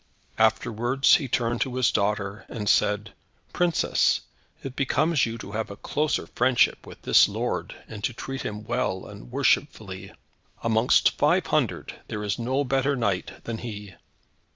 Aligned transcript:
Afterwards 0.39 1.17
he 1.17 1.27
turned 1.27 1.61
to 1.61 1.75
his 1.75 1.91
daughter, 1.91 2.43
and 2.49 2.67
said, 2.67 3.13
"Princess, 3.53 4.21
it 4.63 4.75
becomes 4.75 5.27
you 5.27 5.37
to 5.37 5.51
have 5.51 5.69
a 5.69 5.75
closer 5.75 6.25
friendship 6.25 6.87
with 6.87 7.03
this 7.03 7.29
lord, 7.29 7.75
and 7.87 8.03
to 8.05 8.11
treat 8.11 8.41
him 8.41 8.63
well 8.63 9.05
and 9.05 9.31
worshipfully. 9.31 10.11
Amongst 10.63 11.11
five 11.19 11.45
hundred, 11.45 11.99
there 12.07 12.23
is 12.23 12.39
no 12.39 12.63
better 12.63 12.95
knight 12.95 13.43
than 13.43 13.59
he." 13.59 13.93